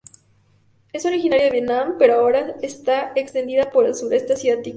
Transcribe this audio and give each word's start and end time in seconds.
Es 0.93 1.05
originaria 1.05 1.45
de 1.45 1.51
Vietnam, 1.51 1.97
pero 1.99 2.15
ahora 2.15 2.55
está 2.63 3.11
extendida 3.15 3.69
por 3.69 3.85
el 3.85 3.93
Sureste 3.93 4.33
Asiático. 4.33 4.69